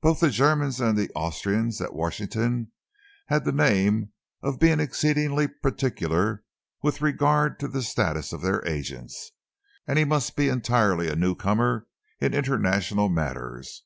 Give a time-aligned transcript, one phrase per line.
[0.00, 2.72] Both the Germans and the Austrians at Washington
[3.28, 4.10] had the name
[4.42, 6.42] of being exceedingly particular
[6.82, 9.30] with regard to the status of their agents,
[9.86, 11.86] and he must be entirely a newcomer
[12.18, 13.84] in international matters.